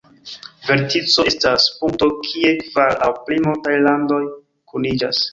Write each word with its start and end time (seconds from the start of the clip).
Vertico 0.67 1.25
estas 1.31 1.65
punkto 1.81 2.07
kie 2.27 2.53
kvar 2.61 2.95
aŭ 3.07 3.09
pli 3.27 3.37
multaj 3.49 3.75
randoj 3.89 4.19
kuniĝas. 4.73 5.21